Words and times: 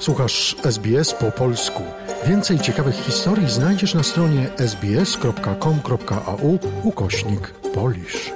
Słuchasz 0.00 0.56
SBS 0.64 1.14
po 1.14 1.42
polsku. 1.42 1.82
Więcej 2.28 2.58
ciekawych 2.58 2.94
historii 2.94 3.48
znajdziesz 3.48 3.94
na 3.94 4.02
stronie 4.02 4.42
sbs.com.au 4.56 6.58
ukośnik 6.84 7.54
polisz. 7.74 8.32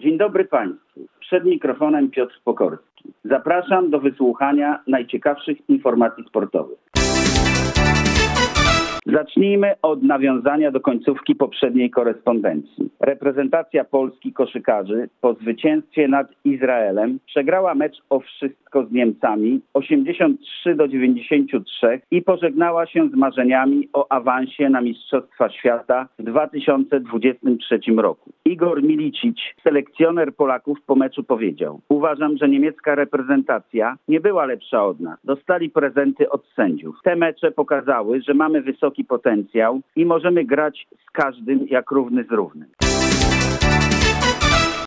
Dzień 0.00 0.18
dobry 0.18 0.44
Państwu. 0.44 1.00
Przed 1.20 1.44
mikrofonem 1.44 2.10
Piotr 2.10 2.40
Pokorski. 2.44 3.12
Zapraszam 3.24 3.90
do 3.90 4.00
wysłuchania 4.00 4.82
najciekawszych 4.86 5.68
informacji 5.68 6.24
sportowych. 6.28 6.78
Zacznijmy 9.16 9.74
od 9.82 10.02
nawiązania 10.02 10.70
do 10.70 10.80
końcówki 10.80 11.34
poprzedniej 11.34 11.90
korespondencji. 11.90 12.90
Reprezentacja 13.00 13.84
Polski 13.84 14.32
koszykarzy 14.32 15.08
po 15.20 15.34
zwycięstwie 15.34 16.08
nad 16.08 16.26
Izraelem 16.44 17.18
przegrała 17.26 17.74
mecz 17.74 17.96
o 18.10 18.20
wszystko 18.20 18.86
z 18.86 18.92
Niemcami 18.92 19.60
83 19.74 20.74
do 20.74 20.88
93 20.88 22.00
i 22.10 22.22
pożegnała 22.22 22.86
się 22.86 23.08
z 23.08 23.14
marzeniami 23.14 23.88
o 23.92 24.12
awansie 24.12 24.68
na 24.68 24.80
Mistrzostwa 24.80 25.50
Świata 25.50 26.08
w 26.18 26.22
2023 26.22 27.80
roku. 27.96 28.30
Igor 28.44 28.82
Milicic, 28.82 29.38
selekcjoner 29.62 30.34
Polaków 30.34 30.78
po 30.86 30.94
meczu 30.96 31.24
powiedział: 31.24 31.80
Uważam, 31.88 32.36
że 32.36 32.48
niemiecka 32.48 32.94
reprezentacja 32.94 33.96
nie 34.08 34.20
była 34.20 34.46
lepsza 34.46 34.84
od 34.84 35.00
nas. 35.00 35.18
Dostali 35.24 35.70
prezenty 35.70 36.30
od 36.30 36.46
sędziów. 36.56 36.96
Te 37.04 37.16
mecze 37.16 37.50
pokazały, 37.50 38.22
że 38.22 38.34
mamy 38.34 38.62
wysoki 38.62 39.05
potencjał 39.06 39.80
i 39.96 40.06
możemy 40.06 40.44
grać 40.44 40.86
z 41.08 41.10
każdym 41.10 41.66
jak 41.66 41.90
równy 41.90 42.24
z 42.24 42.32
równym. 42.32 42.68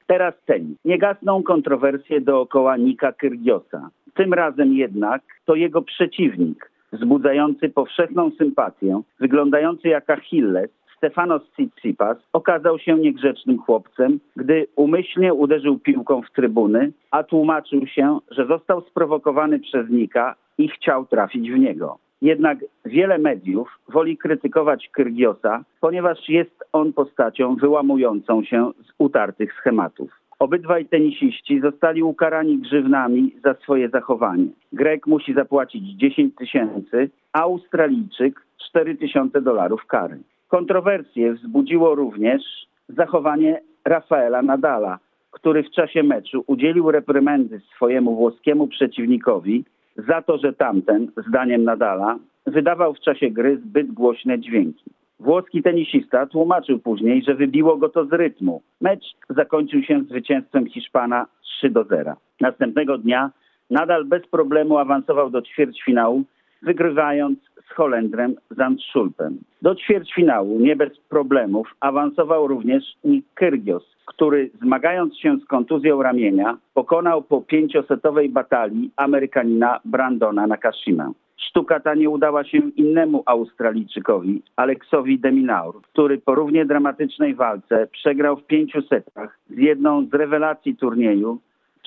Teraz 0.08 0.34
tenis. 0.46 0.78
Nie 0.86 0.98
gasną 0.98 1.44
kontrowersje 1.44 2.22
dookoła 2.22 2.78
Nika 2.78 3.12
Kyrgiosa. 3.12 3.90
Tym 4.14 4.34
razem 4.34 4.74
jednak 4.74 5.22
to 5.46 5.56
jego 5.56 5.82
przeciwnik, 5.82 6.72
wzbudzający 6.94 7.70
powszechną 7.70 8.32
sympatię, 8.38 9.02
wyglądający 9.20 9.88
jak 9.88 10.10
Achilles, 10.10 10.70
Stefanos 10.98 11.42
Tsitsipas 11.52 12.18
okazał 12.34 12.80
się 12.80 12.96
niegrzecznym 12.96 13.60
chłopcem, 13.60 14.20
gdy 14.36 14.68
umyślnie 14.76 15.34
uderzył 15.34 15.80
piłką 15.80 16.22
w 16.22 16.32
trybuny, 16.32 16.92
a 17.12 17.24
tłumaczył 17.24 17.88
się, 17.88 18.20
że 18.32 18.46
został 18.46 18.82
sprowokowany 18.82 19.60
przez 19.60 19.90
Nika 19.90 20.36
i 20.58 20.68
chciał 20.68 21.06
trafić 21.06 21.52
w 21.52 21.60
niego. 21.60 21.98
Jednak 22.22 22.58
wiele 22.86 23.18
mediów 23.18 23.80
woli 23.90 24.18
krytykować 24.18 24.90
Kyrgiosa, 24.92 25.64
ponieważ 25.82 26.30
jest 26.30 26.64
on 26.74 26.94
postacią 26.94 27.56
wyłamującą 27.56 28.44
się 28.44 28.72
z 28.86 28.94
utartych 28.98 29.54
schematów. 29.54 30.20
Obydwaj 30.40 30.86
tenisiści 30.86 31.60
zostali 31.60 32.04
ukarani 32.04 32.58
grzywnami 32.58 33.36
za 33.44 33.54
swoje 33.54 33.90
zachowanie. 33.90 34.48
Grek 34.74 35.08
musi 35.08 35.34
zapłacić 35.34 35.84
10 35.84 36.36
tysięcy, 36.36 37.10
a 37.34 37.42
Australijczyk 37.42 38.42
4 38.70 38.96
tysiące 38.96 39.42
dolarów 39.42 39.86
kary. 39.86 40.18
Kontrowersje 40.48 41.34
wzbudziło 41.34 41.96
również 41.96 42.42
zachowanie 42.90 43.62
Rafaela 43.86 44.42
Nadala, 44.42 45.00
który 45.32 45.64
w 45.64 45.72
czasie 45.72 46.04
meczu 46.04 46.44
udzielił 46.48 46.92
reprymendy 46.92 47.62
swojemu 47.76 48.16
włoskiemu 48.16 48.68
przeciwnikowi 48.68 49.66
za 50.08 50.22
to, 50.22 50.38
że 50.38 50.54
tamten, 50.54 51.12
zdaniem 51.28 51.64
Nadala, 51.64 52.20
wydawał 52.46 52.94
w 52.94 53.00
czasie 53.00 53.30
gry 53.30 53.58
zbyt 53.58 53.92
głośne 53.92 54.40
dźwięki. 54.40 54.92
Włoski 55.20 55.64
tenisista 55.64 56.26
tłumaczył 56.26 56.80
później, 56.80 57.24
że 57.24 57.36
wybiło 57.36 57.78
go 57.78 57.90
to 57.90 58.06
z 58.06 58.14
rytmu. 58.14 58.62
Mecz 58.82 59.04
zakończył 59.30 59.84
się 59.84 60.04
zwycięstwem 60.04 60.66
Hiszpana 60.70 61.26
3 61.42 61.70
do 61.70 61.84
0. 61.84 62.14
Następnego 62.42 62.98
dnia 62.98 63.32
nadal 63.70 64.06
bez 64.06 64.28
problemu 64.28 64.78
awansował 64.78 65.30
do 65.30 65.42
ćwierćfinału, 65.42 66.24
wygrywając 66.62 67.40
z 67.70 67.74
Holendrem 67.74 68.36
Zandschulpem. 68.52 69.38
Do 69.62 69.76
ćwierćfinału 69.76 70.60
nie 70.60 70.76
bez 70.76 70.98
problemów 71.10 71.76
awansował 71.80 72.48
również 72.48 72.84
Nick 73.04 73.34
Kyrgios, 73.34 73.96
który 74.06 74.50
zmagając 74.62 75.18
się 75.18 75.38
z 75.38 75.46
kontuzją 75.46 76.04
ramienia 76.04 76.58
pokonał 76.74 77.22
po 77.22 77.42
pięciosetowej 77.42 78.30
batalii 78.30 78.92
Amerykanina 78.96 79.80
Brandona 79.86 80.48
Nakashima. 80.48 81.12
Sztuka 81.38 81.80
ta 81.80 81.96
nie 81.96 82.10
udała 82.10 82.44
się 82.44 82.58
innemu 82.58 83.24
Australijczykowi, 83.26 84.42
Aleksowi 84.56 85.20
Deminaur, 85.20 85.82
który 85.82 86.18
po 86.18 86.36
równie 86.36 86.66
dramatycznej 86.66 87.36
walce 87.36 87.88
przegrał 87.92 88.38
w 88.38 88.46
pięciu 88.46 88.82
setach 88.82 89.40
z 89.50 89.58
jedną 89.58 90.06
z 90.06 90.14
rewelacji 90.14 90.76
turnieju, 90.76 91.40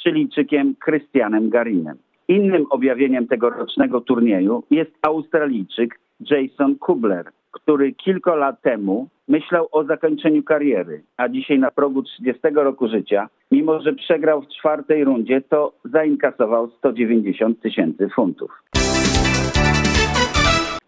Chilijczykiem 0.03 0.75
Christianem 0.85 1.51
Garinem. 1.51 1.97
Innym 2.33 2.67
objawieniem 2.71 3.27
tegorocznego 3.27 4.01
turnieju 4.01 4.63
jest 4.71 4.91
Australijczyk 5.03 6.01
Jason 6.21 6.77
Kubler, 6.79 7.25
który 7.51 7.93
kilka 7.93 8.35
lat 8.35 8.63
temu 8.63 9.09
myślał 9.29 9.69
o 9.73 9.85
zakończeniu 9.85 10.43
kariery, 10.43 11.03
a 11.17 11.29
dzisiaj 11.29 11.59
na 11.59 11.71
progu 11.71 12.03
30 12.03 12.41
roku 12.55 12.89
życia, 12.89 13.29
mimo 13.51 13.81
że 13.81 13.93
przegrał 13.93 14.43
w 14.43 14.49
czwartej 14.49 15.05
rundzie, 15.05 15.41
to 15.41 15.73
zainkasował 15.85 16.71
190 16.71 17.61
tysięcy 17.61 18.09
funtów. 18.15 18.63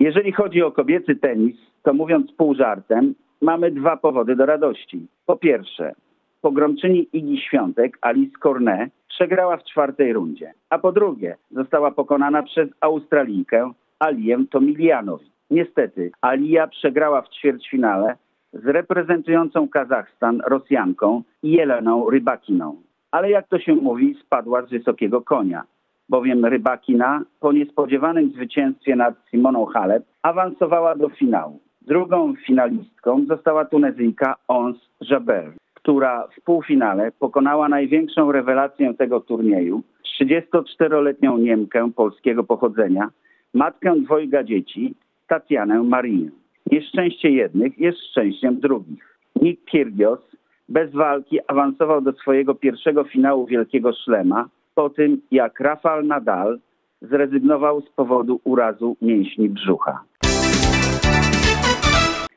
Jeżeli 0.00 0.32
chodzi 0.32 0.62
o 0.62 0.72
kobiecy 0.72 1.16
tenis, 1.16 1.56
to 1.82 1.94
mówiąc 1.94 2.32
pół 2.32 2.54
żartem, 2.54 3.14
mamy 3.40 3.70
dwa 3.70 3.96
powody 3.96 4.36
do 4.36 4.46
radości. 4.46 5.06
Po 5.26 5.36
pierwsze, 5.36 5.94
pogromczyni 6.44 7.08
Igi 7.12 7.40
Świątek, 7.40 7.98
Alice 8.00 8.38
Cornet, 8.42 8.90
przegrała 9.08 9.56
w 9.56 9.64
czwartej 9.64 10.12
rundzie. 10.12 10.52
A 10.70 10.78
po 10.78 10.92
drugie, 10.92 11.36
została 11.50 11.90
pokonana 11.90 12.42
przez 12.42 12.68
Australijkę 12.80 13.72
Alię 13.98 14.44
Tomilianowi. 14.50 15.30
Niestety, 15.50 16.10
Alia 16.20 16.66
przegrała 16.66 17.22
w 17.22 17.28
ćwierćfinale 17.28 18.16
z 18.52 18.66
reprezentującą 18.66 19.68
Kazachstan 19.68 20.40
Rosjanką 20.46 21.22
Jeleną 21.42 22.10
Rybakiną. 22.10 22.76
Ale 23.10 23.30
jak 23.30 23.48
to 23.48 23.58
się 23.58 23.74
mówi, 23.74 24.16
spadła 24.22 24.62
z 24.62 24.70
wysokiego 24.70 25.20
konia, 25.20 25.62
bowiem 26.08 26.44
Rybakina 26.44 27.22
po 27.40 27.52
niespodziewanym 27.52 28.30
zwycięstwie 28.30 28.96
nad 28.96 29.14
Simoną 29.30 29.66
Halep 29.66 30.04
awansowała 30.22 30.94
do 30.94 31.08
finału. 31.08 31.60
Drugą 31.82 32.34
finalistką 32.46 33.24
została 33.28 33.64
Tunezyjka 33.64 34.34
Ons 34.48 34.76
Jaber, 35.00 35.52
która 35.84 36.28
w 36.36 36.44
półfinale 36.44 37.12
pokonała 37.18 37.68
największą 37.68 38.32
rewelację 38.32 38.94
tego 38.94 39.20
turnieju, 39.20 39.82
34-letnią 40.20 41.38
Niemkę 41.38 41.90
polskiego 41.96 42.44
pochodzenia, 42.44 43.08
matkę 43.54 43.94
dwojga 43.96 44.44
dzieci, 44.44 44.94
Tatianę 45.28 45.82
Marinę. 45.82 46.30
Nieszczęście 46.72 47.30
jednych 47.30 47.78
jest 47.78 47.98
szczęściem 48.10 48.60
drugich. 48.60 49.18
Nick 49.42 49.70
Kyrgios 49.70 50.20
bez 50.68 50.92
walki 50.92 51.38
awansował 51.46 52.00
do 52.00 52.12
swojego 52.12 52.54
pierwszego 52.54 53.04
finału 53.04 53.46
Wielkiego 53.46 53.92
Szlema 53.92 54.48
po 54.74 54.90
tym, 54.90 55.20
jak 55.30 55.60
Rafael 55.60 56.06
Nadal 56.06 56.58
zrezygnował 57.02 57.80
z 57.80 57.90
powodu 57.90 58.40
urazu 58.44 58.96
mięśni 59.02 59.48
brzucha. 59.48 60.04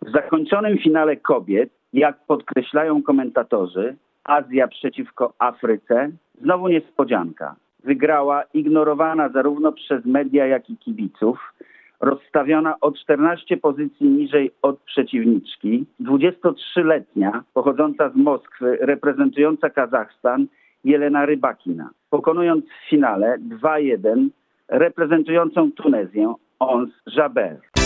W 0.01 0.11
zakończonym 0.11 0.77
finale 0.77 1.17
kobiet, 1.17 1.76
jak 1.93 2.17
podkreślają 2.27 3.03
komentatorzy, 3.03 3.95
Azja 4.23 4.67
przeciwko 4.67 5.33
Afryce, 5.39 6.11
znowu 6.41 6.67
niespodzianka. 6.67 7.55
Wygrała 7.83 8.43
ignorowana 8.53 9.29
zarówno 9.29 9.71
przez 9.71 10.05
media, 10.05 10.47
jak 10.47 10.69
i 10.69 10.77
kibiców 10.77 11.53
rozstawiona 12.01 12.75
o 12.81 12.91
14 12.91 13.57
pozycji 13.57 14.09
niżej 14.09 14.51
od 14.61 14.79
przeciwniczki, 14.79 15.85
23-letnia, 16.01 17.43
pochodząca 17.53 18.09
z 18.09 18.15
Moskwy, 18.15 18.77
reprezentująca 18.81 19.69
Kazachstan, 19.69 20.47
Jelena 20.83 21.25
Rybakina, 21.25 21.89
pokonując 22.09 22.65
w 22.65 22.89
finale 22.89 23.37
2-1 23.39 24.27
reprezentującą 24.67 25.71
Tunezję 25.71 26.33
Ons 26.59 26.89
Jaber. 27.15 27.76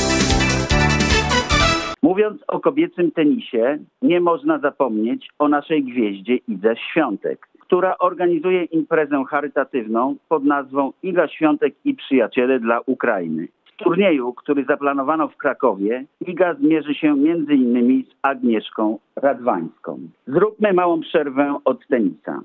Mówiąc 2.12 2.42
o 2.48 2.60
kobiecym 2.60 3.12
tenisie, 3.12 3.78
nie 4.02 4.22
można 4.22 4.60
zapomnieć 4.60 5.30
o 5.40 5.48
naszej 5.48 5.84
gwieździe 5.84 6.36
Idze 6.36 6.76
Świątek, 6.76 7.48
która 7.60 7.98
organizuje 7.98 8.64
imprezę 8.64 9.24
charytatywną 9.30 10.16
pod 10.30 10.46
nazwą 10.46 10.94
Iga 11.04 11.28
Świątek 11.28 11.74
i 11.86 11.94
Przyjaciele 11.94 12.60
dla 12.60 12.80
Ukrainy 12.86 13.48
turnieju, 13.78 14.34
który 14.34 14.66
zaplanowano 14.66 15.28
w 15.28 15.38
Krakowie, 15.38 16.06
Iga 16.28 16.54
zmierzy 16.54 16.94
się 16.94 17.18
innymi 17.50 18.04
z 18.04 18.16
Agnieszką 18.22 19.00
Radwańską. 19.16 20.00
Zróbmy 20.28 20.74
małą 20.74 21.02
przerwę 21.02 21.60
od 21.66 21.88
tenisa. 21.88 22.42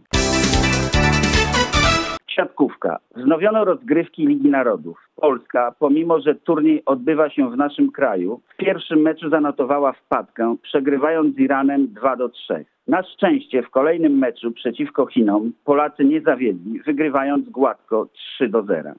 Siatkówka. 2.36 2.98
Wznowiono 3.16 3.64
rozgrywki 3.64 4.26
Ligi 4.26 4.50
Narodów. 4.50 5.08
Polska, 5.16 5.74
pomimo 5.78 6.20
że 6.20 6.34
turniej 6.34 6.82
odbywa 6.84 7.30
się 7.30 7.50
w 7.50 7.56
naszym 7.56 7.92
kraju, 7.92 8.40
w 8.48 8.56
pierwszym 8.56 9.00
meczu 9.00 9.30
zanotowała 9.30 9.92
wpadkę, 9.92 10.56
przegrywając 10.62 11.36
z 11.36 11.38
Iranem 11.38 11.88
2 11.88 12.16
do 12.16 12.28
3. 12.28 12.64
Na 12.88 13.02
szczęście 13.02 13.62
w 13.62 13.70
kolejnym 13.70 14.18
meczu 14.18 14.52
przeciwko 14.52 15.06
Chinom 15.06 15.52
Polacy 15.64 16.04
nie 16.04 16.20
zawiedli, 16.20 16.80
wygrywając 16.80 17.48
gładko 17.48 18.06
3 18.12 18.48
do 18.48 18.62
0. 18.62 18.90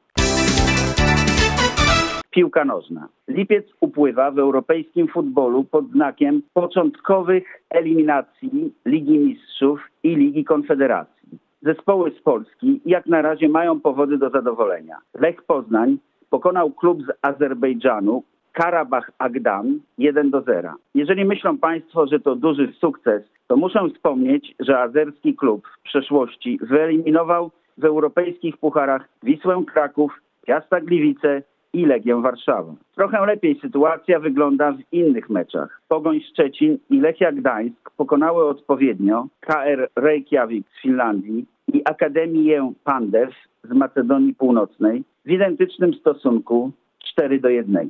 Piłka 2.30 2.66
nożna. 2.66 3.08
Lipiec 3.28 3.66
upływa 3.80 4.32
w 4.32 4.40
europejskim 4.40 5.08
futbolu 5.08 5.64
pod 5.64 5.88
znakiem 5.92 6.42
początkowych 6.54 7.64
eliminacji 7.70 8.74
Ligi 8.86 9.20
Mistrzów 9.20 9.80
i 10.04 10.16
Ligi 10.16 10.44
Konfederacji. 10.44 11.17
Zespoły 11.62 12.12
z 12.12 12.22
Polski 12.22 12.82
jak 12.86 13.06
na 13.06 13.22
razie 13.22 13.50
mają 13.50 13.80
powody 13.80 14.18
do 14.18 14.30
zadowolenia. 14.30 14.98
Lech 15.14 15.44
Poznań 15.44 15.98
pokonał 16.30 16.72
klub 16.72 17.02
z 17.02 17.12
Azerbejdżanu 17.22 18.24
Karabach 18.54 19.12
Agdan 19.18 19.80
1 19.98 20.30
do 20.30 20.42
0. 20.42 20.74
Jeżeli 20.96 21.26
myślą 21.26 21.58
Państwo, 21.58 22.08
że 22.08 22.20
to 22.20 22.36
duży 22.36 22.74
sukces, 22.80 23.24
to 23.48 23.58
muszę 23.58 23.90
wspomnieć, 23.96 24.56
że 24.60 24.80
azerski 24.80 25.36
klub 25.36 25.68
w 25.68 25.82
przeszłości 25.84 26.60
wyeliminował 26.62 27.52
w 27.78 27.86
europejskich 27.86 28.58
pucharach 28.58 29.10
Wisłę 29.24 29.64
Kraków, 29.74 30.22
Piasta 30.46 30.82
Gliwice 30.82 31.44
i 31.74 31.86
Legię 31.86 32.22
Warszawa. 32.22 32.74
Trochę 32.96 33.26
lepiej 33.26 33.60
sytuacja 33.60 34.20
wygląda 34.20 34.72
w 34.72 34.94
innych 34.94 35.30
meczach. 35.30 35.82
Pogoń 35.88 36.22
Szczecin 36.22 36.78
i 36.90 37.00
Lechia 37.00 37.32
Gdańsk 37.32 37.92
pokonały 37.98 38.50
odpowiednio 38.50 39.28
KR 39.40 39.90
Reykjavik 39.96 40.68
z 40.70 40.82
Finlandii 40.82 41.46
i 41.74 41.82
Akademię 41.86 42.74
Pandev 42.84 43.32
z 43.64 43.72
Macedonii 43.74 44.34
Północnej 44.34 45.04
w 45.26 45.32
identycznym 45.32 45.94
stosunku 45.94 46.72
4 47.12 47.40
do 47.40 47.50
1. 47.50 47.90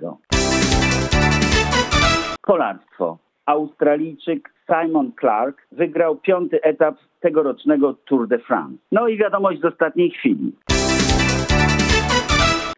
Kolarstwo. 2.41 3.18
Australijczyk 3.45 4.50
Simon 4.65 5.12
Clark 5.19 5.68
wygrał 5.71 6.15
piąty 6.15 6.62
etap 6.62 6.95
tegorocznego 7.19 7.94
Tour 7.94 8.27
de 8.27 8.39
France. 8.39 8.77
No 8.91 9.07
i 9.07 9.18
wiadomość 9.18 9.62
z 9.62 9.65
ostatniej 9.65 10.12
chwili. 10.12 10.51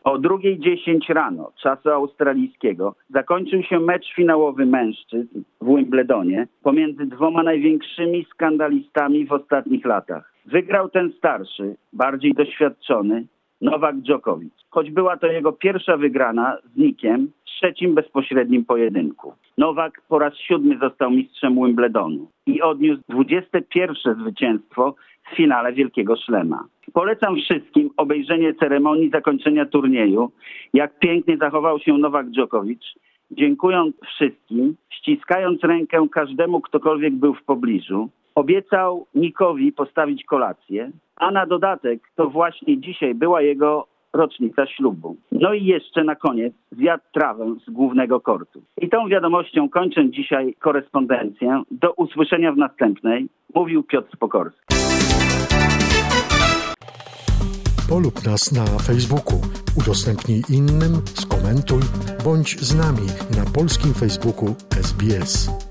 O 0.03 0.19
2.10 0.19 1.13
rano 1.13 1.51
czasu 1.61 1.89
australijskiego 1.89 2.95
zakończył 3.09 3.63
się 3.63 3.79
mecz 3.79 4.13
finałowy 4.15 4.65
mężczyzn 4.65 5.41
w 5.61 5.75
Wimbledonie 5.75 6.47
pomiędzy 6.63 7.05
dwoma 7.05 7.43
największymi 7.43 8.25
skandalistami 8.33 9.25
w 9.25 9.31
ostatnich 9.31 9.85
latach. 9.85 10.33
Wygrał 10.45 10.89
ten 10.89 11.11
starszy, 11.17 11.75
bardziej 11.93 12.33
doświadczony, 12.33 13.25
Nowak 13.61 13.95
Djokovic. 13.97 14.53
Choć 14.69 14.91
była 14.91 15.17
to 15.17 15.27
jego 15.27 15.51
pierwsza 15.51 15.97
wygrana 15.97 16.57
z 16.73 16.77
Nikiem 16.77 17.31
w 17.41 17.45
trzecim 17.45 17.95
bezpośrednim 17.95 18.65
pojedynku. 18.65 19.33
Nowak 19.57 20.01
po 20.07 20.19
raz 20.19 20.33
siódmy 20.37 20.77
został 20.77 21.11
mistrzem 21.11 21.55
Wimbledonu 21.55 22.27
i 22.45 22.61
odniósł 22.61 23.01
21 23.09 24.15
zwycięstwo 24.15 24.95
w 25.31 25.35
finale 25.35 25.73
Wielkiego 25.73 26.15
Szlema. 26.15 26.65
Polecam 26.93 27.35
wszystkim 27.35 27.89
obejrzenie 27.97 28.53
ceremonii 28.53 29.09
zakończenia 29.09 29.65
turnieju, 29.65 30.31
jak 30.73 30.99
pięknie 30.99 31.37
zachował 31.37 31.79
się 31.79 31.97
Nowak 31.97 32.29
Djokovic, 32.29 32.81
dziękując 33.31 33.95
wszystkim, 34.05 34.75
ściskając 34.89 35.63
rękę 35.63 36.07
każdemu, 36.11 36.61
ktokolwiek 36.61 37.13
był 37.13 37.33
w 37.33 37.43
pobliżu. 37.43 38.09
Obiecał 38.35 39.07
Nikowi 39.15 39.71
postawić 39.71 40.23
kolację, 40.23 40.91
a 41.15 41.31
na 41.31 41.45
dodatek 41.45 41.99
to 42.15 42.29
właśnie 42.29 42.77
dzisiaj 42.77 43.15
była 43.15 43.41
jego 43.41 43.87
rocznica 44.13 44.67
ślubu. 44.67 45.17
No 45.31 45.53
i 45.53 45.65
jeszcze 45.65 46.03
na 46.03 46.15
koniec 46.15 46.53
zjadł 46.71 47.03
trawę 47.13 47.55
z 47.67 47.69
głównego 47.69 48.19
kortu. 48.19 48.61
I 48.81 48.89
tą 48.89 49.07
wiadomością 49.07 49.69
kończę 49.69 50.09
dzisiaj 50.09 50.55
korespondencję. 50.59 51.63
Do 51.71 51.93
usłyszenia 51.93 52.51
w 52.51 52.57
następnej. 52.57 53.29
Mówił 53.55 53.83
Piotr 53.83 54.17
Pokorski. 54.17 54.59
Polub 57.89 58.25
nas 58.25 58.51
na 58.51 58.65
Facebooku, 58.65 59.41
udostępnij 59.77 60.41
innym, 60.49 60.93
skomentuj, 61.05 61.81
bądź 62.23 62.59
z 62.59 62.75
nami 62.75 63.07
na 63.37 63.51
polskim 63.53 63.93
Facebooku 63.93 64.55
SBS. 64.71 65.68